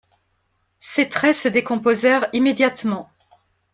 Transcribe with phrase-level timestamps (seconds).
[0.79, 3.11] Ses traits se décomposèrent immédiatement.